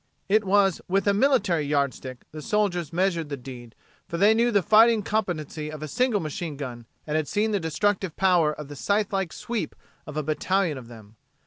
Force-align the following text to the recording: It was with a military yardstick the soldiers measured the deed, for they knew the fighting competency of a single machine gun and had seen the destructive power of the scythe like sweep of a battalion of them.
It 0.27 0.43
was 0.43 0.81
with 0.87 1.05
a 1.05 1.13
military 1.13 1.63
yardstick 1.63 2.25
the 2.31 2.41
soldiers 2.41 2.91
measured 2.91 3.29
the 3.29 3.37
deed, 3.37 3.75
for 4.07 4.17
they 4.17 4.33
knew 4.33 4.49
the 4.49 4.63
fighting 4.63 5.03
competency 5.03 5.69
of 5.71 5.83
a 5.83 5.87
single 5.87 6.19
machine 6.19 6.57
gun 6.57 6.87
and 7.05 7.15
had 7.15 7.27
seen 7.27 7.51
the 7.51 7.59
destructive 7.59 8.15
power 8.15 8.51
of 8.51 8.67
the 8.67 8.75
scythe 8.75 9.13
like 9.13 9.31
sweep 9.31 9.75
of 10.07 10.17
a 10.17 10.23
battalion 10.23 10.79
of 10.79 10.87
them. 10.87 11.17